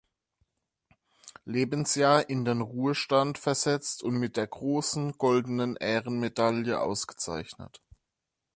[1.45, 7.83] Lebensjahr in den Ruhestand versetzt und mit der großen goldenen Ehrenmedaille ausgezeichnet.